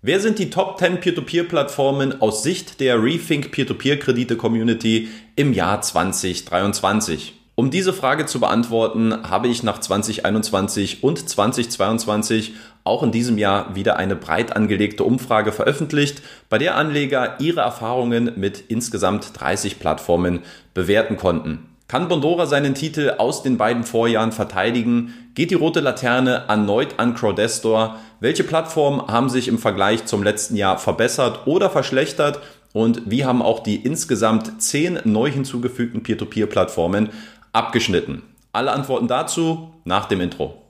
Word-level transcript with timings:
Wer 0.00 0.20
sind 0.20 0.38
die 0.38 0.48
Top 0.48 0.78
10 0.78 1.00
Peer-to-Peer-Plattformen 1.00 2.20
aus 2.22 2.44
Sicht 2.44 2.78
der 2.78 3.02
Rethink 3.02 3.50
Peer-to-Peer-Kredite-Community 3.50 5.08
im 5.34 5.52
Jahr 5.52 5.82
2023? 5.82 7.34
Um 7.56 7.72
diese 7.72 7.92
Frage 7.92 8.24
zu 8.26 8.38
beantworten, 8.38 9.28
habe 9.28 9.48
ich 9.48 9.64
nach 9.64 9.80
2021 9.80 11.02
und 11.02 11.28
2022 11.28 12.52
auch 12.84 13.02
in 13.02 13.10
diesem 13.10 13.38
Jahr 13.38 13.74
wieder 13.74 13.96
eine 13.96 14.14
breit 14.14 14.54
angelegte 14.54 15.02
Umfrage 15.02 15.50
veröffentlicht, 15.50 16.22
bei 16.48 16.58
der 16.58 16.76
Anleger 16.76 17.34
ihre 17.40 17.62
Erfahrungen 17.62 18.34
mit 18.36 18.62
insgesamt 18.68 19.32
30 19.34 19.80
Plattformen 19.80 20.44
bewerten 20.74 21.16
konnten. 21.16 21.66
Kann 21.90 22.08
Bondora 22.08 22.44
seinen 22.44 22.74
Titel 22.74 23.14
aus 23.16 23.42
den 23.42 23.56
beiden 23.56 23.82
Vorjahren 23.82 24.30
verteidigen? 24.30 25.14
Geht 25.32 25.50
die 25.50 25.54
rote 25.54 25.80
Laterne 25.80 26.44
erneut 26.46 26.98
an 26.98 27.14
Crowdestor? 27.14 27.96
Welche 28.20 28.44
Plattformen 28.44 29.06
haben 29.06 29.30
sich 29.30 29.48
im 29.48 29.56
Vergleich 29.56 30.04
zum 30.04 30.22
letzten 30.22 30.54
Jahr 30.54 30.76
verbessert 30.76 31.46
oder 31.46 31.70
verschlechtert? 31.70 32.40
Und 32.74 33.10
wie 33.10 33.24
haben 33.24 33.40
auch 33.40 33.60
die 33.60 33.76
insgesamt 33.76 34.60
zehn 34.60 34.98
neu 35.04 35.30
hinzugefügten 35.30 36.02
Peer-to-Peer-Plattformen 36.02 37.08
abgeschnitten? 37.54 38.22
Alle 38.52 38.72
Antworten 38.72 39.08
dazu 39.08 39.72
nach 39.84 40.04
dem 40.04 40.20
Intro. 40.20 40.60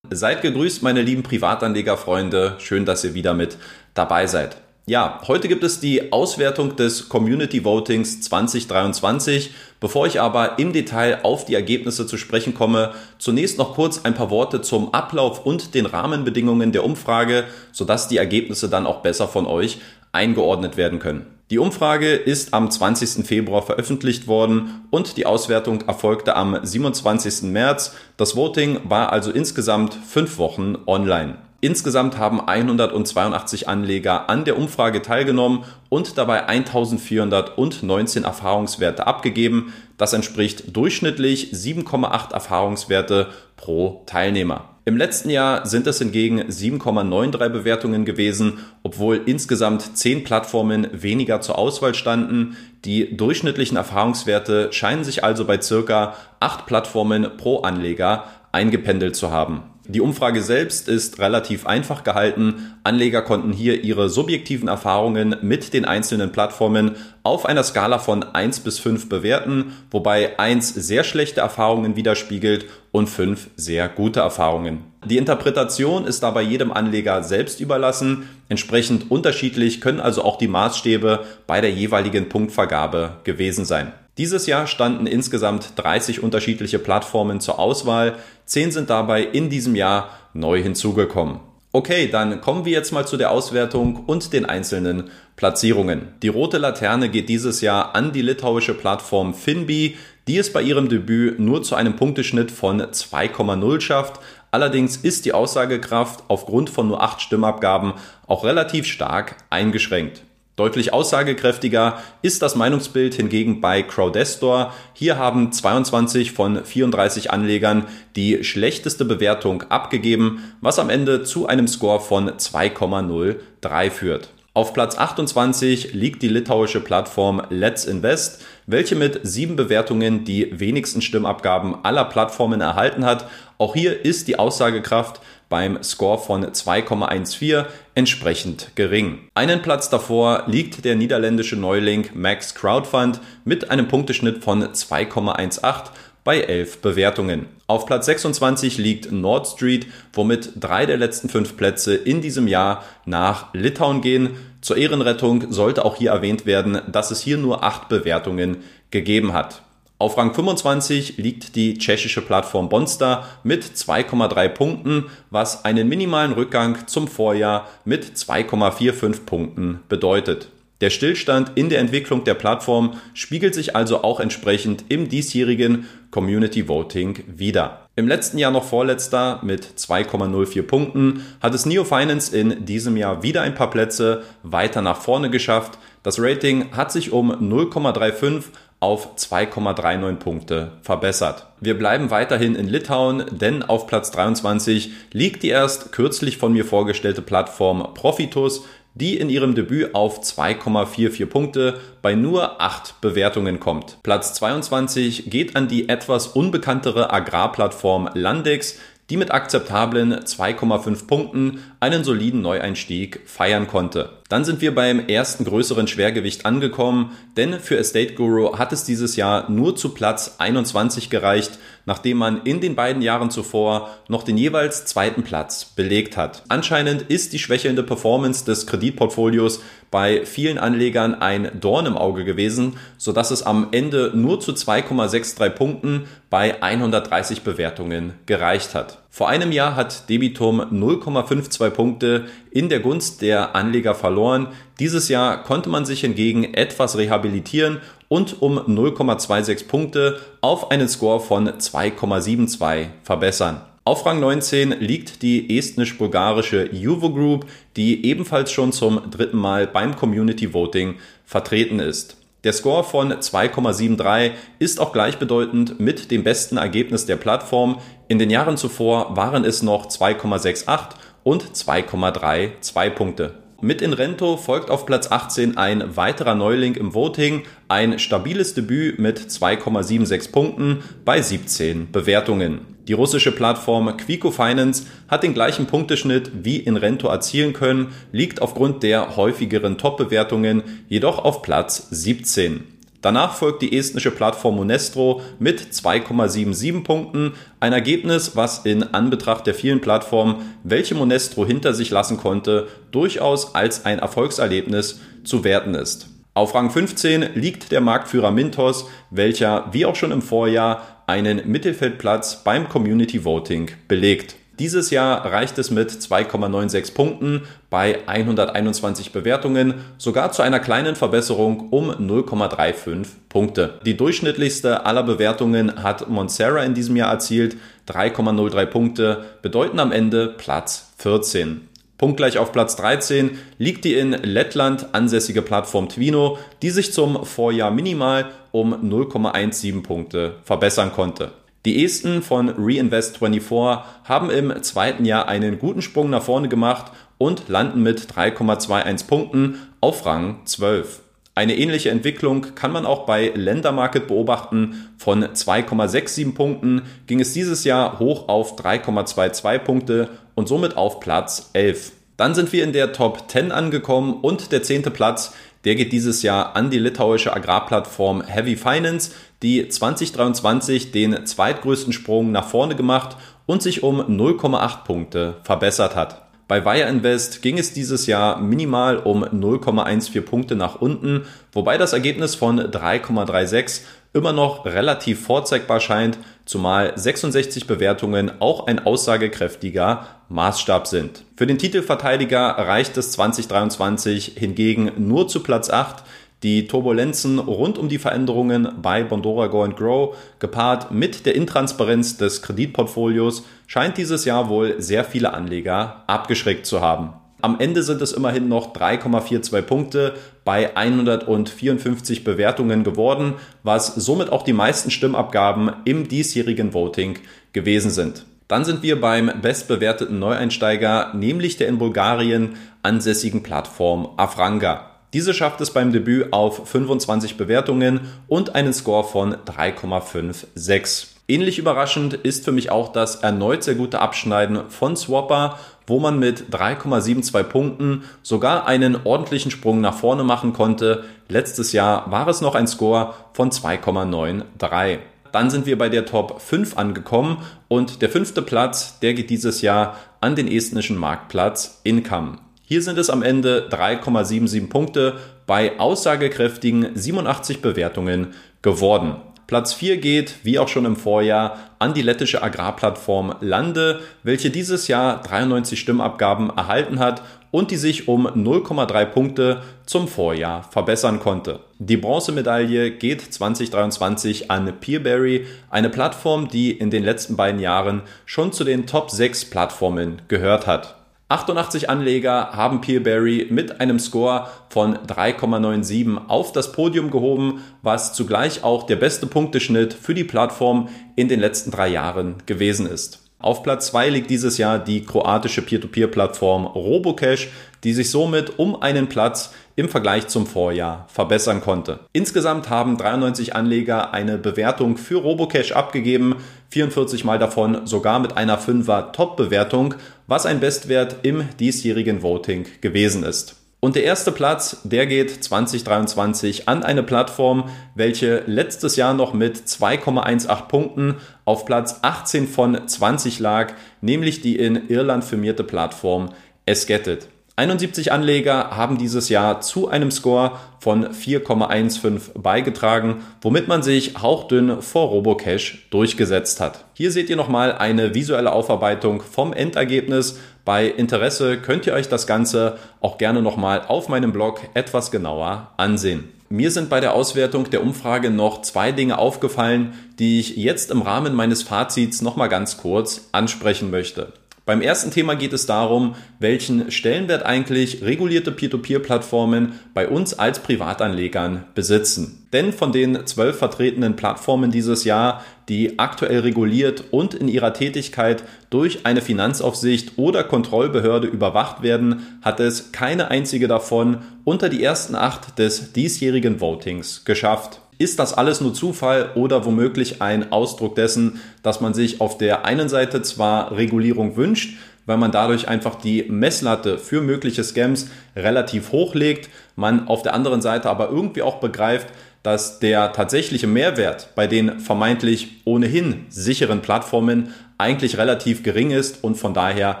Seid 0.08 0.40
gegrüßt, 0.40 0.82
meine 0.82 1.02
lieben 1.02 1.22
Privatanlegerfreunde. 1.22 2.54
Schön, 2.60 2.86
dass 2.86 3.04
ihr 3.04 3.12
wieder 3.12 3.34
mit 3.34 3.58
dabei 3.92 4.26
seid. 4.26 4.56
Ja, 4.88 5.20
heute 5.26 5.48
gibt 5.48 5.64
es 5.64 5.80
die 5.80 6.12
Auswertung 6.12 6.76
des 6.76 7.08
Community 7.08 7.64
Votings 7.64 8.20
2023. 8.20 9.50
Bevor 9.80 10.06
ich 10.06 10.20
aber 10.20 10.60
im 10.60 10.72
Detail 10.72 11.24
auf 11.24 11.44
die 11.44 11.56
Ergebnisse 11.56 12.06
zu 12.06 12.16
sprechen 12.16 12.54
komme, 12.54 12.92
zunächst 13.18 13.58
noch 13.58 13.74
kurz 13.74 14.04
ein 14.04 14.14
paar 14.14 14.30
Worte 14.30 14.62
zum 14.62 14.94
Ablauf 14.94 15.44
und 15.44 15.74
den 15.74 15.86
Rahmenbedingungen 15.86 16.70
der 16.70 16.84
Umfrage, 16.84 17.46
sodass 17.72 18.06
die 18.06 18.18
Ergebnisse 18.18 18.68
dann 18.68 18.86
auch 18.86 19.02
besser 19.02 19.26
von 19.26 19.46
euch 19.46 19.80
eingeordnet 20.12 20.76
werden 20.76 21.00
können. 21.00 21.26
Die 21.50 21.58
Umfrage 21.58 22.14
ist 22.14 22.54
am 22.54 22.70
20. 22.70 23.26
Februar 23.26 23.62
veröffentlicht 23.62 24.28
worden 24.28 24.84
und 24.90 25.16
die 25.16 25.26
Auswertung 25.26 25.80
erfolgte 25.88 26.36
am 26.36 26.60
27. 26.62 27.50
März. 27.50 27.96
Das 28.16 28.36
Voting 28.36 28.78
war 28.84 29.10
also 29.10 29.32
insgesamt 29.32 29.94
fünf 29.94 30.38
Wochen 30.38 30.76
online. 30.86 31.38
Insgesamt 31.66 32.16
haben 32.16 32.40
182 32.40 33.68
Anleger 33.68 34.30
an 34.30 34.44
der 34.44 34.56
Umfrage 34.56 35.02
teilgenommen 35.02 35.64
und 35.88 36.16
dabei 36.16 36.46
1419 36.46 38.22
Erfahrungswerte 38.22 39.08
abgegeben. 39.08 39.72
Das 39.96 40.12
entspricht 40.12 40.76
durchschnittlich 40.76 41.50
7,8 41.52 42.32
Erfahrungswerte 42.32 43.30
pro 43.56 44.04
Teilnehmer. 44.06 44.76
Im 44.84 44.96
letzten 44.96 45.28
Jahr 45.28 45.66
sind 45.66 45.88
es 45.88 45.98
hingegen 45.98 46.40
7,93 46.42 47.48
Bewertungen 47.48 48.04
gewesen, 48.04 48.58
obwohl 48.84 49.20
insgesamt 49.26 49.96
10 49.98 50.22
Plattformen 50.22 50.86
weniger 50.92 51.40
zur 51.40 51.58
Auswahl 51.58 51.96
standen. 51.96 52.56
Die 52.84 53.16
durchschnittlichen 53.16 53.76
Erfahrungswerte 53.76 54.72
scheinen 54.72 55.02
sich 55.02 55.24
also 55.24 55.44
bei 55.44 55.60
circa 55.60 56.14
8 56.38 56.64
Plattformen 56.66 57.36
pro 57.36 57.62
Anleger 57.62 58.26
eingependelt 58.52 59.16
zu 59.16 59.32
haben. 59.32 59.64
Die 59.88 60.00
Umfrage 60.00 60.42
selbst 60.42 60.88
ist 60.88 61.20
relativ 61.20 61.64
einfach 61.64 62.02
gehalten. 62.02 62.74
Anleger 62.82 63.22
konnten 63.22 63.52
hier 63.52 63.84
ihre 63.84 64.08
subjektiven 64.08 64.66
Erfahrungen 64.66 65.36
mit 65.42 65.72
den 65.72 65.84
einzelnen 65.84 66.32
Plattformen 66.32 66.96
auf 67.22 67.46
einer 67.46 67.62
Skala 67.62 67.98
von 67.98 68.24
1 68.24 68.60
bis 68.60 68.80
5 68.80 69.08
bewerten, 69.08 69.72
wobei 69.92 70.38
1 70.40 70.74
sehr 70.74 71.04
schlechte 71.04 71.40
Erfahrungen 71.40 71.94
widerspiegelt 71.94 72.66
und 72.90 73.08
5 73.08 73.50
sehr 73.54 73.88
gute 73.88 74.20
Erfahrungen. 74.20 74.84
Die 75.04 75.18
Interpretation 75.18 76.04
ist 76.04 76.24
dabei 76.24 76.42
jedem 76.42 76.72
Anleger 76.72 77.22
selbst 77.22 77.60
überlassen. 77.60 78.28
Entsprechend 78.48 79.08
unterschiedlich 79.10 79.80
können 79.80 80.00
also 80.00 80.24
auch 80.24 80.36
die 80.36 80.48
Maßstäbe 80.48 81.24
bei 81.46 81.60
der 81.60 81.70
jeweiligen 81.70 82.28
Punktvergabe 82.28 83.18
gewesen 83.22 83.64
sein. 83.64 83.92
Dieses 84.18 84.46
Jahr 84.46 84.66
standen 84.66 85.06
insgesamt 85.06 85.72
30 85.76 86.22
unterschiedliche 86.22 86.78
Plattformen 86.78 87.40
zur 87.40 87.58
Auswahl. 87.58 88.14
Zehn 88.46 88.70
sind 88.70 88.88
dabei 88.88 89.22
in 89.22 89.50
diesem 89.50 89.74
Jahr 89.74 90.08
neu 90.32 90.62
hinzugekommen. 90.62 91.40
Okay, 91.72 92.08
dann 92.08 92.40
kommen 92.40 92.64
wir 92.64 92.72
jetzt 92.72 92.92
mal 92.92 93.06
zu 93.06 93.18
der 93.18 93.30
Auswertung 93.30 94.04
und 94.06 94.32
den 94.32 94.46
einzelnen 94.46 95.10
Platzierungen. 95.36 96.14
Die 96.22 96.28
rote 96.28 96.56
Laterne 96.56 97.10
geht 97.10 97.28
dieses 97.28 97.60
Jahr 97.60 97.94
an 97.94 98.12
die 98.12 98.22
litauische 98.22 98.72
Plattform 98.72 99.34
Finbi, 99.34 99.98
die 100.26 100.38
es 100.38 100.50
bei 100.50 100.62
ihrem 100.62 100.88
Debüt 100.88 101.38
nur 101.38 101.62
zu 101.62 101.74
einem 101.74 101.96
Punkteschnitt 101.96 102.50
von 102.50 102.80
2,0 102.80 103.80
schafft. 103.82 104.20
Allerdings 104.50 104.96
ist 104.96 105.26
die 105.26 105.34
Aussagekraft 105.34 106.24
aufgrund 106.28 106.70
von 106.70 106.88
nur 106.88 107.02
acht 107.02 107.20
Stimmabgaben 107.20 107.92
auch 108.26 108.44
relativ 108.44 108.86
stark 108.86 109.36
eingeschränkt. 109.50 110.22
Deutlich 110.56 110.94
aussagekräftiger 110.94 111.98
ist 112.22 112.40
das 112.40 112.54
Meinungsbild 112.54 113.12
hingegen 113.12 113.60
bei 113.60 113.82
Crowdestor. 113.82 114.72
Hier 114.94 115.18
haben 115.18 115.52
22 115.52 116.32
von 116.32 116.64
34 116.64 117.30
Anlegern 117.30 117.84
die 118.16 118.42
schlechteste 118.42 119.04
Bewertung 119.04 119.64
abgegeben, 119.64 120.54
was 120.62 120.78
am 120.78 120.88
Ende 120.88 121.24
zu 121.24 121.46
einem 121.46 121.68
Score 121.68 122.00
von 122.00 122.30
2,03 122.30 123.90
führt. 123.90 124.30
Auf 124.56 124.72
Platz 124.72 124.96
28 124.96 125.92
liegt 125.92 126.22
die 126.22 126.28
litauische 126.28 126.80
Plattform 126.80 127.42
Let's 127.50 127.84
Invest, 127.84 128.42
welche 128.64 128.96
mit 128.96 129.20
sieben 129.22 129.54
Bewertungen 129.56 130.24
die 130.24 130.58
wenigsten 130.58 131.02
Stimmabgaben 131.02 131.84
aller 131.84 132.06
Plattformen 132.06 132.62
erhalten 132.62 133.04
hat. 133.04 133.28
Auch 133.58 133.74
hier 133.74 134.06
ist 134.06 134.28
die 134.28 134.38
Aussagekraft 134.38 135.20
beim 135.48 135.82
Score 135.82 136.18
von 136.18 136.44
2,14 136.44 137.66
entsprechend 137.94 138.72
gering. 138.74 139.28
Einen 139.34 139.62
Platz 139.62 139.88
davor 139.88 140.44
liegt 140.46 140.84
der 140.84 140.96
niederländische 140.96 141.56
Neuling 141.56 142.08
Max 142.14 142.54
Crowdfund 142.54 143.20
mit 143.44 143.70
einem 143.70 143.88
Punkteschnitt 143.88 144.42
von 144.42 144.64
2,18 144.64 145.90
bei 146.26 146.40
11 146.40 146.78
Bewertungen. 146.78 147.46
Auf 147.68 147.86
Platz 147.86 148.06
26 148.06 148.78
liegt 148.78 149.12
Nord 149.12 149.46
Street, 149.46 149.86
womit 150.12 150.50
drei 150.56 150.84
der 150.84 150.96
letzten 150.96 151.28
fünf 151.28 151.56
Plätze 151.56 151.94
in 151.94 152.20
diesem 152.20 152.48
Jahr 152.48 152.82
nach 153.04 153.54
Litauen 153.54 154.00
gehen. 154.00 154.30
Zur 154.60 154.76
Ehrenrettung 154.76 155.52
sollte 155.52 155.84
auch 155.84 155.94
hier 155.94 156.10
erwähnt 156.10 156.44
werden, 156.44 156.80
dass 156.90 157.12
es 157.12 157.20
hier 157.20 157.38
nur 157.38 157.62
acht 157.62 157.88
Bewertungen 157.88 158.58
gegeben 158.90 159.32
hat. 159.34 159.62
Auf 159.98 160.18
Rang 160.18 160.34
25 160.34 161.16
liegt 161.16 161.56
die 161.56 161.78
tschechische 161.78 162.20
Plattform 162.20 162.68
Bonster 162.68 163.26
mit 163.44 163.64
2,3 163.64 164.48
Punkten, 164.50 165.06
was 165.30 165.64
einen 165.64 165.88
minimalen 165.88 166.32
Rückgang 166.32 166.86
zum 166.86 167.08
Vorjahr 167.08 167.66
mit 167.86 168.04
2,45 168.04 169.24
Punkten 169.24 169.80
bedeutet. 169.88 170.50
Der 170.82 170.90
Stillstand 170.90 171.52
in 171.54 171.70
der 171.70 171.78
Entwicklung 171.78 172.24
der 172.24 172.34
Plattform 172.34 172.98
spiegelt 173.14 173.54
sich 173.54 173.74
also 173.74 174.04
auch 174.04 174.20
entsprechend 174.20 174.84
im 174.90 175.08
diesjährigen 175.08 175.86
Community 176.10 176.68
Voting 176.68 177.24
wider. 177.26 177.86
Im 177.96 178.06
letzten 178.06 178.36
Jahr 178.36 178.50
noch 178.50 178.64
vorletzter 178.64 179.40
mit 179.42 179.64
2,04 179.64 180.62
Punkten 180.62 181.22
hat 181.40 181.54
es 181.54 181.64
Neo 181.64 181.84
Finance 181.84 182.36
in 182.36 182.66
diesem 182.66 182.98
Jahr 182.98 183.22
wieder 183.22 183.40
ein 183.40 183.54
paar 183.54 183.70
Plätze 183.70 184.24
weiter 184.42 184.82
nach 184.82 185.00
vorne 185.00 185.30
geschafft. 185.30 185.78
Das 186.02 186.20
Rating 186.20 186.72
hat 186.72 186.92
sich 186.92 187.10
um 187.10 187.32
0,35 187.32 188.44
auf 188.80 189.16
2,39 189.16 190.16
Punkte 190.16 190.72
verbessert. 190.82 191.46
Wir 191.60 191.78
bleiben 191.78 192.10
weiterhin 192.10 192.54
in 192.54 192.68
Litauen, 192.68 193.24
denn 193.30 193.62
auf 193.62 193.86
Platz 193.86 194.10
23 194.10 194.90
liegt 195.12 195.42
die 195.42 195.48
erst 195.48 195.92
kürzlich 195.92 196.36
von 196.36 196.52
mir 196.52 196.64
vorgestellte 196.64 197.22
Plattform 197.22 197.94
Profitus, 197.94 198.64
die 198.94 199.18
in 199.18 199.28
ihrem 199.28 199.54
Debüt 199.54 199.94
auf 199.94 200.22
2,44 200.22 201.26
Punkte 201.26 201.80
bei 202.00 202.14
nur 202.14 202.60
8 202.60 203.00
Bewertungen 203.00 203.60
kommt. 203.60 203.98
Platz 204.02 204.34
22 204.34 205.30
geht 205.30 205.54
an 205.54 205.68
die 205.68 205.88
etwas 205.88 206.28
unbekanntere 206.28 207.12
Agrarplattform 207.12 208.10
Landex, 208.14 208.78
die 209.10 209.16
mit 209.16 209.30
akzeptablen 209.30 210.14
2,5 210.14 211.06
Punkten 211.06 211.60
einen 211.78 212.04
soliden 212.04 212.42
Neueinstieg 212.42 213.20
feiern 213.26 213.66
konnte. 213.66 214.10
Dann 214.28 214.44
sind 214.44 214.60
wir 214.60 214.74
beim 214.74 215.06
ersten 215.06 215.44
größeren 215.44 215.86
Schwergewicht 215.86 216.46
angekommen, 216.46 217.12
denn 217.36 217.60
für 217.60 217.78
Estate 217.78 218.14
Guru 218.14 218.58
hat 218.58 218.72
es 218.72 218.82
dieses 218.82 219.14
Jahr 219.14 219.48
nur 219.50 219.76
zu 219.76 219.90
Platz 219.90 220.36
21 220.38 221.10
gereicht, 221.10 221.58
nachdem 221.84 222.16
man 222.16 222.42
in 222.42 222.60
den 222.60 222.74
beiden 222.74 223.02
Jahren 223.02 223.30
zuvor 223.30 223.90
noch 224.08 224.24
den 224.24 224.36
jeweils 224.36 224.84
zweiten 224.84 225.22
Platz 225.22 225.64
belegt 225.64 226.16
hat. 226.16 226.42
Anscheinend 226.48 227.02
ist 227.02 227.32
die 227.32 227.38
schwächelnde 227.38 227.84
Performance 227.84 228.44
des 228.44 228.66
Kreditportfolios 228.66 229.60
bei 229.92 230.26
vielen 230.26 230.58
Anlegern 230.58 231.14
ein 231.14 231.60
Dorn 231.60 231.86
im 231.86 231.96
Auge 231.96 232.24
gewesen, 232.24 232.76
sodass 232.98 233.30
es 233.30 233.44
am 233.44 233.68
Ende 233.70 234.10
nur 234.14 234.40
zu 234.40 234.52
2,63 234.52 235.50
Punkten 235.50 236.08
bei 236.30 236.60
130 236.60 237.42
Bewertungen 237.42 238.14
gereicht 238.26 238.74
hat. 238.74 238.98
Vor 239.16 239.30
einem 239.30 239.50
Jahr 239.50 239.76
hat 239.76 240.10
Debitum 240.10 240.60
0,52 240.60 241.70
Punkte 241.70 242.26
in 242.50 242.68
der 242.68 242.80
Gunst 242.80 243.22
der 243.22 243.56
Anleger 243.56 243.94
verloren. 243.94 244.48
Dieses 244.78 245.08
Jahr 245.08 245.42
konnte 245.42 245.70
man 245.70 245.86
sich 245.86 246.02
hingegen 246.02 246.52
etwas 246.52 246.98
rehabilitieren 246.98 247.80
und 248.08 248.42
um 248.42 248.58
0,26 248.58 249.68
Punkte 249.68 250.20
auf 250.42 250.70
einen 250.70 250.86
Score 250.90 251.20
von 251.20 251.48
2,72 251.48 252.88
verbessern. 253.04 253.62
Auf 253.84 254.04
Rang 254.04 254.20
19 254.20 254.80
liegt 254.80 255.22
die 255.22 255.56
estnisch-bulgarische 255.56 256.68
Juvo 256.74 257.08
Group, 257.10 257.46
die 257.76 258.04
ebenfalls 258.04 258.52
schon 258.52 258.72
zum 258.72 259.10
dritten 259.10 259.38
Mal 259.38 259.66
beim 259.66 259.96
Community 259.96 260.52
Voting 260.52 260.96
vertreten 261.24 261.78
ist. 261.78 262.15
Der 262.44 262.52
Score 262.52 262.84
von 262.84 263.12
2,73 263.12 264.32
ist 264.58 264.80
auch 264.80 264.92
gleichbedeutend 264.92 265.80
mit 265.80 266.10
dem 266.10 266.22
besten 266.22 266.58
Ergebnis 266.58 267.06
der 267.06 267.16
Plattform. 267.16 267.80
In 268.08 268.18
den 268.18 268.30
Jahren 268.30 268.56
zuvor 268.56 269.16
waren 269.16 269.44
es 269.44 269.62
noch 269.62 269.86
2,68 269.86 270.90
und 271.24 271.42
2,32 271.42 272.90
Punkte. 272.90 273.45
Mit 273.62 273.80
Inrento 273.80 274.36
folgt 274.36 274.70
auf 274.70 274.84
Platz 274.84 275.10
18 275.10 275.56
ein 275.56 275.96
weiterer 275.96 276.34
Neuling 276.34 276.74
im 276.74 276.92
Voting, 276.92 277.44
ein 277.68 277.98
stabiles 277.98 278.52
Debüt 278.52 278.98
mit 278.98 279.18
2,76 279.18 280.30
Punkten 280.30 280.82
bei 281.06 281.22
17 281.22 281.90
Bewertungen. 281.90 282.60
Die 282.86 282.92
russische 282.92 283.32
Plattform 283.32 283.96
Quico 283.96 284.30
Finance 284.30 284.84
hat 285.08 285.22
den 285.22 285.32
gleichen 285.32 285.64
Punkteschnitt 285.64 286.30
wie 286.42 286.58
in 286.58 286.76
Rento 286.76 287.08
erzielen 287.08 287.54
können, 287.54 287.94
liegt 288.12 288.42
aufgrund 288.42 288.82
der 288.82 289.16
häufigeren 289.16 289.78
Top-Bewertungen 289.78 290.62
jedoch 290.90 291.24
auf 291.24 291.40
Platz 291.40 291.88
17. 291.90 292.75
Danach 293.06 293.34
folgt 293.34 293.62
die 293.62 293.78
estnische 293.78 294.10
Plattform 294.10 294.56
Monestro 294.56 295.20
mit 295.38 295.60
2,77 295.60 296.82
Punkten, 296.82 297.34
ein 297.60 297.72
Ergebnis, 297.72 298.34
was 298.34 298.66
in 298.66 298.82
Anbetracht 298.82 299.46
der 299.46 299.54
vielen 299.54 299.80
Plattformen, 299.80 300.56
welche 300.64 300.96
Monestro 300.96 301.46
hinter 301.46 301.72
sich 301.72 301.90
lassen 301.90 302.16
konnte, 302.16 302.66
durchaus 302.90 303.54
als 303.54 303.84
ein 303.84 304.00
Erfolgserlebnis 304.00 304.98
zu 305.22 305.44
werten 305.44 305.76
ist. 305.76 306.08
Auf 306.34 306.56
Rang 306.56 306.68
15 306.68 307.34
liegt 307.36 307.70
der 307.70 307.80
Marktführer 307.80 308.32
Mintos, 308.32 308.88
welcher 309.10 309.68
wie 309.70 309.86
auch 309.86 309.94
schon 309.94 310.10
im 310.10 310.20
Vorjahr 310.20 311.04
einen 311.06 311.48
Mittelfeldplatz 311.48 312.42
beim 312.42 312.68
Community 312.68 313.24
Voting 313.24 313.70
belegt. 313.86 314.34
Dieses 314.58 314.90
Jahr 314.90 315.26
reicht 315.26 315.58
es 315.58 315.70
mit 315.70 315.90
2,96 315.90 316.94
Punkten 316.94 317.42
bei 317.68 317.98
121 318.08 319.12
Bewertungen 319.12 319.74
sogar 319.98 320.32
zu 320.32 320.40
einer 320.40 320.60
kleinen 320.60 320.96
Verbesserung 320.96 321.68
um 321.70 321.90
0,35 321.90 323.06
Punkte. 323.28 323.74
Die 323.84 323.98
durchschnittlichste 323.98 324.86
aller 324.86 325.02
Bewertungen 325.02 325.82
hat 325.82 326.08
Monsera 326.08 326.62
in 326.62 326.72
diesem 326.72 326.96
Jahr 326.96 327.12
erzielt. 327.12 327.58
3,03 327.88 328.66
Punkte 328.66 329.24
bedeuten 329.42 329.78
am 329.78 329.92
Ende 329.92 330.28
Platz 330.28 330.92
14. 330.98 331.68
Punktgleich 331.98 332.38
auf 332.38 332.52
Platz 332.52 332.76
13 332.76 333.38
liegt 333.58 333.84
die 333.84 333.94
in 333.94 334.12
Lettland 334.12 334.94
ansässige 334.94 335.42
Plattform 335.42 335.88
Twino, 335.88 336.38
die 336.62 336.70
sich 336.70 336.92
zum 336.94 337.26
Vorjahr 337.26 337.70
minimal 337.70 338.26
um 338.52 338.74
0,17 338.74 339.82
Punkte 339.82 340.36
verbessern 340.44 340.92
konnte. 340.92 341.32
Die 341.66 341.84
Esten 341.84 342.22
von 342.22 342.48
Reinvest24 342.48 343.82
haben 344.04 344.30
im 344.30 344.62
zweiten 344.62 345.04
Jahr 345.04 345.26
einen 345.26 345.58
guten 345.58 345.82
Sprung 345.82 346.10
nach 346.10 346.22
vorne 346.22 346.48
gemacht 346.48 346.92
und 347.18 347.48
landen 347.48 347.82
mit 347.82 348.02
3,21 348.02 349.08
Punkten 349.08 349.58
auf 349.80 350.06
Rang 350.06 350.42
12. 350.44 351.00
Eine 351.34 351.56
ähnliche 351.56 351.90
Entwicklung 351.90 352.54
kann 352.54 352.70
man 352.70 352.86
auch 352.86 353.04
bei 353.04 353.32
Ländermarket 353.34 354.06
beobachten. 354.06 354.90
Von 354.96 355.24
2,67 355.24 356.34
Punkten 356.34 356.82
ging 357.08 357.18
es 357.18 357.32
dieses 357.32 357.64
Jahr 357.64 357.98
hoch 357.98 358.28
auf 358.28 358.56
3,22 358.56 359.58
Punkte 359.58 360.08
und 360.36 360.46
somit 360.46 360.76
auf 360.76 361.00
Platz 361.00 361.50
11. 361.52 361.90
Dann 362.16 362.34
sind 362.34 362.52
wir 362.52 362.64
in 362.64 362.72
der 362.72 362.92
Top 362.92 363.30
10 363.30 363.52
angekommen 363.52 364.14
und 364.14 364.50
der 364.50 364.62
zehnte 364.62 364.90
Platz, 364.90 365.34
der 365.64 365.74
geht 365.74 365.92
dieses 365.92 366.22
Jahr 366.22 366.56
an 366.56 366.70
die 366.70 366.78
litauische 366.78 367.34
Agrarplattform 367.34 368.22
Heavy 368.22 368.56
Finance, 368.56 369.10
die 369.42 369.68
2023 369.68 370.92
den 370.92 371.26
zweitgrößten 371.26 371.92
Sprung 371.92 372.32
nach 372.32 372.48
vorne 372.48 372.74
gemacht 372.74 373.16
und 373.44 373.62
sich 373.62 373.82
um 373.82 374.00
0,8 374.00 374.84
Punkte 374.84 375.36
verbessert 375.42 375.94
hat. 375.94 376.22
Bei 376.48 376.64
Wire 376.64 376.88
Invest 376.88 377.42
ging 377.42 377.58
es 377.58 377.72
dieses 377.72 378.06
Jahr 378.06 378.40
minimal 378.40 378.98
um 378.98 379.24
0,14 379.24 380.20
Punkte 380.20 380.54
nach 380.54 380.80
unten, 380.80 381.24
wobei 381.52 381.76
das 381.76 381.92
Ergebnis 381.92 382.36
von 382.36 382.60
3,36 382.60 383.80
immer 384.16 384.32
noch 384.32 384.64
relativ 384.64 385.24
vorzeigbar 385.24 385.78
scheint, 385.78 386.18
zumal 386.46 386.92
66 386.96 387.66
Bewertungen 387.66 388.32
auch 388.40 388.66
ein 388.66 388.84
aussagekräftiger 388.84 390.06
Maßstab 390.28 390.86
sind. 390.86 391.24
Für 391.36 391.46
den 391.46 391.58
Titelverteidiger 391.58 392.48
reicht 392.48 392.96
es 392.96 393.12
2023 393.12 394.32
hingegen 394.36 394.90
nur 394.96 395.28
zu 395.28 395.42
Platz 395.42 395.70
8. 395.70 396.02
Die 396.42 396.66
Turbulenzen 396.66 397.38
rund 397.38 397.78
um 397.78 397.88
die 397.88 397.98
Veränderungen 397.98 398.68
bei 398.80 399.04
Bondora 399.04 399.46
Go 399.46 399.62
and 399.62 399.76
Grow, 399.76 400.16
gepaart 400.38 400.90
mit 400.90 401.26
der 401.26 401.34
Intransparenz 401.34 402.16
des 402.16 402.42
Kreditportfolios, 402.42 403.44
scheint 403.66 403.98
dieses 403.98 404.24
Jahr 404.24 404.48
wohl 404.48 404.80
sehr 404.80 405.04
viele 405.04 405.32
Anleger 405.32 406.04
abgeschreckt 406.06 406.66
zu 406.66 406.80
haben. 406.80 407.14
Am 407.42 407.60
Ende 407.60 407.82
sind 407.82 408.00
es 408.00 408.12
immerhin 408.12 408.48
noch 408.48 408.74
3,42 408.74 409.62
Punkte 409.62 410.14
bei 410.44 410.76
154 410.76 412.24
Bewertungen 412.24 412.82
geworden, 412.82 413.34
was 413.62 413.94
somit 413.94 414.30
auch 414.30 414.42
die 414.42 414.54
meisten 414.54 414.90
Stimmabgaben 414.90 415.70
im 415.84 416.08
diesjährigen 416.08 416.72
Voting 416.72 417.18
gewesen 417.52 417.90
sind. 417.90 418.24
Dann 418.48 418.64
sind 418.64 418.82
wir 418.82 419.00
beim 419.00 419.30
bestbewerteten 419.42 420.18
Neueinsteiger, 420.18 421.12
nämlich 421.14 421.56
der 421.56 421.68
in 421.68 421.78
Bulgarien 421.78 422.56
ansässigen 422.82 423.42
Plattform 423.42 424.08
Afranga. 424.16 424.92
Diese 425.12 425.34
schafft 425.34 425.60
es 425.60 425.72
beim 425.72 425.92
Debüt 425.92 426.32
auf 426.32 426.68
25 426.68 427.36
Bewertungen 427.36 428.00
und 428.28 428.54
einen 428.54 428.72
Score 428.72 429.04
von 429.04 429.34
3,56. 429.34 431.15
Ähnlich 431.28 431.58
überraschend 431.58 432.14
ist 432.14 432.44
für 432.44 432.52
mich 432.52 432.70
auch 432.70 432.92
das 432.92 433.16
erneut 433.16 433.64
sehr 433.64 433.74
gute 433.74 434.00
Abschneiden 434.00 434.70
von 434.70 434.96
Swapper, 434.96 435.58
wo 435.84 435.98
man 435.98 436.20
mit 436.20 436.50
3,72 436.52 437.42
Punkten 437.42 438.04
sogar 438.22 438.68
einen 438.68 438.96
ordentlichen 439.02 439.50
Sprung 439.50 439.80
nach 439.80 439.94
vorne 439.94 440.22
machen 440.22 440.52
konnte. 440.52 441.02
Letztes 441.28 441.72
Jahr 441.72 442.08
war 442.12 442.28
es 442.28 442.40
noch 442.40 442.54
ein 442.54 442.68
Score 442.68 443.14
von 443.32 443.50
2,93. 443.50 444.98
Dann 445.32 445.50
sind 445.50 445.66
wir 445.66 445.76
bei 445.76 445.88
der 445.88 446.06
Top 446.06 446.40
5 446.40 446.78
angekommen 446.78 447.38
und 447.66 448.02
der 448.02 448.08
fünfte 448.08 448.40
Platz, 448.40 449.00
der 449.00 449.14
geht 449.14 449.28
dieses 449.28 449.62
Jahr 449.62 449.96
an 450.20 450.36
den 450.36 450.46
estnischen 450.46 450.96
Marktplatz 450.96 451.80
Income. 451.82 452.38
Hier 452.62 452.82
sind 452.82 452.98
es 452.98 453.10
am 453.10 453.22
Ende 453.22 453.68
3,77 453.70 454.68
Punkte 454.68 455.18
bei 455.46 455.78
aussagekräftigen 455.80 456.90
87 456.94 457.62
Bewertungen 457.62 458.34
geworden. 458.62 459.16
Platz 459.46 459.72
4 459.74 459.98
geht, 459.98 460.36
wie 460.42 460.58
auch 460.58 460.66
schon 460.66 460.84
im 460.84 460.96
Vorjahr, 460.96 461.58
an 461.78 461.94
die 461.94 462.02
lettische 462.02 462.42
Agrarplattform 462.42 463.36
Lande, 463.40 464.00
welche 464.24 464.50
dieses 464.50 464.88
Jahr 464.88 465.22
93 465.22 465.78
Stimmabgaben 465.78 466.50
erhalten 466.50 466.98
hat 466.98 467.22
und 467.52 467.70
die 467.70 467.76
sich 467.76 468.08
um 468.08 468.26
0,3 468.26 469.04
Punkte 469.04 469.62
zum 469.86 470.08
Vorjahr 470.08 470.64
verbessern 470.64 471.20
konnte. 471.20 471.60
Die 471.78 471.96
Bronzemedaille 471.96 472.90
geht 472.90 473.20
2023 473.20 474.50
an 474.50 474.72
Peerberry, 474.80 475.46
eine 475.70 475.90
Plattform, 475.90 476.48
die 476.48 476.72
in 476.72 476.90
den 476.90 477.04
letzten 477.04 477.36
beiden 477.36 477.60
Jahren 477.60 478.02
schon 478.24 478.52
zu 478.52 478.64
den 478.64 478.86
Top 478.86 479.10
6 479.10 479.46
Plattformen 479.46 480.22
gehört 480.26 480.66
hat. 480.66 480.96
88 481.28 481.90
Anleger 481.90 482.52
haben 482.52 482.80
Peerberry 482.80 483.48
mit 483.50 483.80
einem 483.80 483.98
Score 483.98 484.46
von 484.68 484.96
3,97 484.96 486.28
auf 486.28 486.52
das 486.52 486.70
Podium 486.70 487.10
gehoben, 487.10 487.64
was 487.82 488.12
zugleich 488.12 488.62
auch 488.62 488.84
der 488.84 488.94
beste 488.94 489.26
Punkteschnitt 489.26 489.92
für 489.92 490.14
die 490.14 490.22
Plattform 490.22 490.88
in 491.16 491.26
den 491.28 491.40
letzten 491.40 491.72
drei 491.72 491.88
Jahren 491.88 492.36
gewesen 492.46 492.86
ist. 492.86 493.26
Auf 493.38 493.62
Platz 493.62 493.88
2 493.88 494.08
liegt 494.08 494.30
dieses 494.30 494.56
Jahr 494.56 494.78
die 494.78 495.04
kroatische 495.04 495.62
Peer-to-Peer-Plattform 495.62 496.64
Robocash, 496.64 497.48
die 497.84 497.92
sich 497.92 498.10
somit 498.10 498.58
um 498.58 498.80
einen 498.80 499.08
Platz 499.08 499.52
im 499.76 499.90
Vergleich 499.90 500.28
zum 500.28 500.46
Vorjahr 500.46 501.06
verbessern 501.08 501.60
konnte. 501.60 502.00
Insgesamt 502.14 502.70
haben 502.70 502.96
93 502.96 503.54
Anleger 503.54 504.14
eine 504.14 504.38
Bewertung 504.38 504.96
für 504.96 505.16
Robocash 505.16 505.72
abgegeben, 505.72 506.36
44 506.70 507.24
mal 507.24 507.38
davon 507.38 507.86
sogar 507.86 508.18
mit 508.20 508.36
einer 508.36 508.58
5er 508.58 509.12
Top-Bewertung, 509.12 509.94
was 510.26 510.46
ein 510.46 510.60
Bestwert 510.60 511.16
im 511.22 511.48
diesjährigen 511.58 512.22
Voting 512.22 512.66
gewesen 512.80 513.24
ist. 513.24 513.56
Und 513.80 513.94
der 513.94 514.04
erste 514.04 514.32
Platz, 514.32 514.78
der 514.84 515.06
geht 515.06 515.30
2023 515.44 516.68
an 516.68 516.82
eine 516.82 517.02
Plattform, 517.02 517.68
welche 517.94 518.42
letztes 518.46 518.96
Jahr 518.96 519.14
noch 519.14 519.32
mit 519.32 519.56
2,18 519.56 520.66
Punkten 520.66 521.16
auf 521.44 521.66
Platz 521.66 522.00
18 522.02 522.48
von 522.48 522.88
20 522.88 523.38
lag, 523.38 523.74
nämlich 524.00 524.40
die 524.40 524.56
in 524.56 524.88
Irland 524.88 525.24
firmierte 525.24 525.62
Plattform 525.62 526.30
Esgetted. 526.64 527.28
71 527.58 528.12
Anleger 528.12 528.76
haben 528.76 528.98
dieses 528.98 529.30
Jahr 529.30 529.62
zu 529.62 529.88
einem 529.88 530.10
Score 530.10 530.58
von 530.78 531.06
4,15 531.06 532.38
beigetragen, 532.38 533.22
womit 533.40 533.66
man 533.66 533.82
sich 533.82 534.20
hauchdünn 534.20 534.82
vor 534.82 535.08
Robocash 535.08 535.88
durchgesetzt 535.90 536.60
hat. 536.60 536.84
Hier 536.92 537.10
seht 537.10 537.30
ihr 537.30 537.36
nochmal 537.36 537.72
eine 537.72 538.14
visuelle 538.14 538.52
Aufarbeitung 538.52 539.22
vom 539.22 539.54
Endergebnis. 539.54 540.38
Bei 540.66 540.86
Interesse 540.86 541.56
könnt 541.56 541.86
ihr 541.86 541.94
euch 541.94 542.10
das 542.10 542.26
Ganze 542.26 542.76
auch 543.00 543.16
gerne 543.16 543.40
nochmal 543.40 543.84
auf 543.88 544.10
meinem 544.10 544.34
Blog 544.34 544.60
etwas 544.74 545.10
genauer 545.10 545.70
ansehen. 545.78 546.28
Mir 546.50 546.70
sind 546.70 546.90
bei 546.90 547.00
der 547.00 547.14
Auswertung 547.14 547.70
der 547.70 547.82
Umfrage 547.82 548.28
noch 548.28 548.60
zwei 548.60 548.92
Dinge 548.92 549.16
aufgefallen, 549.16 549.94
die 550.18 550.40
ich 550.40 550.56
jetzt 550.56 550.90
im 550.90 551.00
Rahmen 551.00 551.34
meines 551.34 551.62
Fazits 551.62 552.20
nochmal 552.20 552.50
ganz 552.50 552.76
kurz 552.76 553.30
ansprechen 553.32 553.90
möchte. 553.90 554.34
Beim 554.66 554.80
ersten 554.80 555.12
Thema 555.12 555.36
geht 555.36 555.52
es 555.52 555.66
darum, 555.66 556.16
welchen 556.40 556.90
Stellenwert 556.90 557.46
eigentlich 557.46 558.02
regulierte 558.02 558.50
Peer-to-Peer-Plattformen 558.50 559.78
bei 559.94 560.08
uns 560.08 560.36
als 560.36 560.58
Privatanlegern 560.58 561.66
besitzen. 561.76 562.48
Denn 562.52 562.72
von 562.72 562.90
den 562.90 563.26
zwölf 563.26 563.58
vertretenen 563.58 564.16
Plattformen 564.16 564.72
dieses 564.72 565.04
Jahr, 565.04 565.44
die 565.68 566.00
aktuell 566.00 566.40
reguliert 566.40 567.04
und 567.12 567.32
in 567.32 567.46
ihrer 567.46 567.74
Tätigkeit 567.74 568.42
durch 568.68 569.06
eine 569.06 569.22
Finanzaufsicht 569.22 570.18
oder 570.18 570.42
Kontrollbehörde 570.42 571.28
überwacht 571.28 571.84
werden, 571.84 572.38
hat 572.42 572.58
es 572.58 572.90
keine 572.90 573.30
einzige 573.30 573.68
davon 573.68 574.22
unter 574.42 574.68
die 574.68 574.82
ersten 574.82 575.14
acht 575.14 575.60
des 575.60 575.92
diesjährigen 575.92 576.58
Votings 576.58 577.24
geschafft. 577.24 577.82
Ist 577.98 578.18
das 578.18 578.34
alles 578.34 578.60
nur 578.60 578.74
Zufall 578.74 579.30
oder 579.34 579.64
womöglich 579.64 580.20
ein 580.20 580.52
Ausdruck 580.52 580.96
dessen, 580.96 581.40
dass 581.62 581.80
man 581.80 581.94
sich 581.94 582.20
auf 582.20 582.36
der 582.36 582.66
einen 582.66 582.88
Seite 582.88 583.22
zwar 583.22 583.74
Regulierung 583.74 584.36
wünscht, 584.36 584.76
weil 585.06 585.16
man 585.16 585.30
dadurch 585.30 585.68
einfach 585.68 585.94
die 585.94 586.24
Messlatte 586.28 586.98
für 586.98 587.22
mögliche 587.22 587.64
Scams 587.64 588.10
relativ 588.34 588.92
hoch 588.92 589.14
legt, 589.14 589.48
man 589.76 590.08
auf 590.08 590.22
der 590.22 590.34
anderen 590.34 590.60
Seite 590.60 590.90
aber 590.90 591.08
irgendwie 591.08 591.42
auch 591.42 591.56
begreift, 591.56 592.08
dass 592.42 592.78
der 592.78 593.12
tatsächliche 593.12 593.66
Mehrwert 593.66 594.28
bei 594.34 594.46
den 594.46 594.78
vermeintlich 594.78 595.62
ohnehin 595.64 596.26
sicheren 596.28 596.82
Plattformen 596.82 597.54
eigentlich 597.78 598.18
relativ 598.18 598.62
gering 598.62 598.90
ist 598.90 599.24
und 599.24 599.36
von 599.36 599.54
daher 599.54 600.00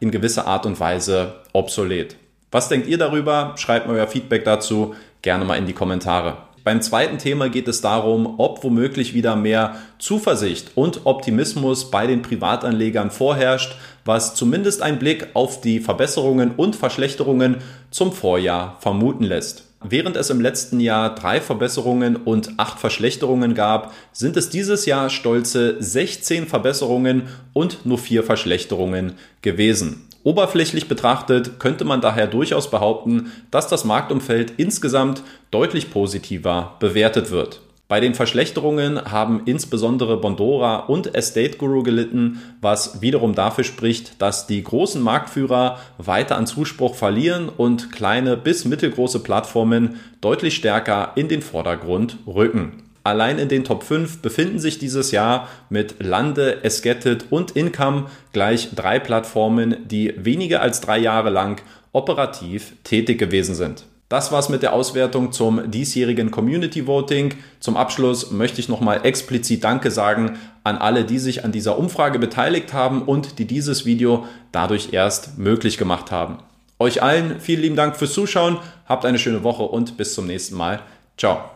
in 0.00 0.10
gewisser 0.10 0.46
Art 0.46 0.64
und 0.66 0.80
Weise 0.80 1.34
obsolet. 1.52 2.16
Was 2.50 2.68
denkt 2.68 2.88
ihr 2.88 2.98
darüber? 2.98 3.54
Schreibt 3.56 3.86
mir 3.86 3.94
euer 3.94 4.06
Feedback 4.06 4.44
dazu 4.44 4.94
gerne 5.22 5.44
mal 5.44 5.56
in 5.56 5.66
die 5.66 5.74
Kommentare. 5.74 6.47
Beim 6.68 6.82
zweiten 6.82 7.16
Thema 7.16 7.48
geht 7.48 7.66
es 7.66 7.80
darum, 7.80 8.34
ob 8.36 8.62
womöglich 8.62 9.14
wieder 9.14 9.36
mehr 9.36 9.76
Zuversicht 9.98 10.72
und 10.74 11.06
Optimismus 11.06 11.90
bei 11.90 12.06
den 12.06 12.20
Privatanlegern 12.20 13.10
vorherrscht, 13.10 13.78
was 14.04 14.34
zumindest 14.34 14.82
ein 14.82 14.98
Blick 14.98 15.28
auf 15.32 15.62
die 15.62 15.80
Verbesserungen 15.80 16.50
und 16.58 16.76
Verschlechterungen 16.76 17.56
zum 17.90 18.12
Vorjahr 18.12 18.76
vermuten 18.80 19.24
lässt. 19.24 19.64
Während 19.82 20.18
es 20.18 20.28
im 20.28 20.42
letzten 20.42 20.78
Jahr 20.78 21.14
drei 21.14 21.40
Verbesserungen 21.40 22.16
und 22.16 22.58
acht 22.58 22.78
Verschlechterungen 22.78 23.54
gab, 23.54 23.94
sind 24.12 24.36
es 24.36 24.50
dieses 24.50 24.84
Jahr 24.84 25.08
stolze 25.08 25.82
16 25.82 26.46
Verbesserungen 26.46 27.28
und 27.54 27.86
nur 27.86 27.96
vier 27.96 28.22
Verschlechterungen 28.24 29.14
gewesen. 29.40 30.07
Oberflächlich 30.24 30.88
betrachtet 30.88 31.60
könnte 31.60 31.84
man 31.84 32.00
daher 32.00 32.26
durchaus 32.26 32.70
behaupten, 32.70 33.32
dass 33.50 33.68
das 33.68 33.84
Marktumfeld 33.84 34.54
insgesamt 34.56 35.22
deutlich 35.50 35.90
positiver 35.90 36.76
bewertet 36.80 37.30
wird. 37.30 37.60
Bei 37.88 38.00
den 38.00 38.14
Verschlechterungen 38.14 39.10
haben 39.10 39.42
insbesondere 39.46 40.18
Bondora 40.18 40.76
und 40.80 41.14
Estate 41.14 41.56
Guru 41.56 41.82
gelitten, 41.82 42.42
was 42.60 43.00
wiederum 43.00 43.34
dafür 43.34 43.64
spricht, 43.64 44.20
dass 44.20 44.46
die 44.46 44.62
großen 44.62 45.00
Marktführer 45.00 45.78
weiter 45.96 46.36
an 46.36 46.46
Zuspruch 46.46 46.94
verlieren 46.94 47.48
und 47.48 47.90
kleine 47.90 48.36
bis 48.36 48.66
mittelgroße 48.66 49.20
Plattformen 49.20 50.00
deutlich 50.20 50.54
stärker 50.54 51.12
in 51.14 51.28
den 51.28 51.40
Vordergrund 51.40 52.18
rücken. 52.26 52.87
Allein 53.08 53.38
in 53.38 53.48
den 53.48 53.64
Top 53.64 53.84
5 53.84 54.18
befinden 54.18 54.58
sich 54.58 54.78
dieses 54.78 55.12
Jahr 55.12 55.48
mit 55.70 55.94
Lande, 56.04 56.62
Esgetted 56.62 57.24
und 57.30 57.52
Income 57.52 58.04
gleich 58.34 58.68
drei 58.76 58.98
Plattformen, 58.98 59.76
die 59.88 60.12
weniger 60.18 60.60
als 60.60 60.82
drei 60.82 60.98
Jahre 60.98 61.30
lang 61.30 61.58
operativ 61.92 62.74
tätig 62.84 63.18
gewesen 63.18 63.54
sind. 63.54 63.86
Das 64.10 64.30
war's 64.30 64.50
mit 64.50 64.62
der 64.62 64.74
Auswertung 64.74 65.32
zum 65.32 65.70
diesjährigen 65.70 66.30
Community 66.30 66.86
Voting. 66.86 67.32
Zum 67.60 67.78
Abschluss 67.78 68.30
möchte 68.30 68.60
ich 68.60 68.68
nochmal 68.68 69.00
explizit 69.06 69.64
Danke 69.64 69.90
sagen 69.90 70.38
an 70.62 70.76
alle, 70.76 71.06
die 71.06 71.18
sich 71.18 71.46
an 71.46 71.52
dieser 71.52 71.78
Umfrage 71.78 72.18
beteiligt 72.18 72.74
haben 72.74 73.00
und 73.00 73.38
die 73.38 73.46
dieses 73.46 73.86
Video 73.86 74.26
dadurch 74.52 74.92
erst 74.92 75.38
möglich 75.38 75.78
gemacht 75.78 76.10
haben. 76.10 76.40
Euch 76.78 77.02
allen 77.02 77.40
vielen 77.40 77.62
lieben 77.62 77.76
Dank 77.76 77.96
fürs 77.96 78.12
Zuschauen, 78.12 78.58
habt 78.84 79.06
eine 79.06 79.18
schöne 79.18 79.44
Woche 79.44 79.62
und 79.62 79.96
bis 79.96 80.12
zum 80.12 80.26
nächsten 80.26 80.56
Mal. 80.58 80.80
Ciao. 81.16 81.52